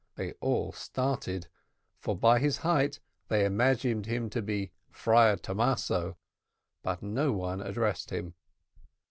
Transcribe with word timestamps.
They 0.15 0.31
all 0.41 0.71
started, 0.71 1.47
for 1.99 2.17
by 2.17 2.39
his 2.39 2.57
height 2.65 2.99
they 3.27 3.45
imagined 3.45 4.07
him 4.07 4.31
to 4.31 4.41
be 4.41 4.65
the 4.65 4.71
Friar 4.89 5.35
Thomaso, 5.35 6.15
but 6.81 7.03
no 7.03 7.33
one 7.33 7.61
addressed 7.61 8.09
him. 8.09 8.33